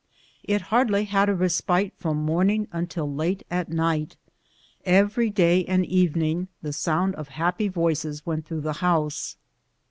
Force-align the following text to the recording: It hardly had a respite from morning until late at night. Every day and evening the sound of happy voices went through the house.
It 0.43 0.61
hardly 0.73 1.03
had 1.05 1.29
a 1.29 1.35
respite 1.35 1.93
from 1.95 2.17
morning 2.25 2.67
until 2.71 3.13
late 3.13 3.45
at 3.51 3.69
night. 3.69 4.15
Every 4.83 5.29
day 5.29 5.63
and 5.65 5.85
evening 5.85 6.47
the 6.63 6.73
sound 6.73 7.13
of 7.13 7.27
happy 7.27 7.67
voices 7.67 8.25
went 8.25 8.47
through 8.47 8.61
the 8.61 8.73
house. 8.81 9.37